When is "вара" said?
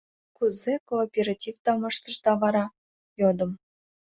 2.41-2.65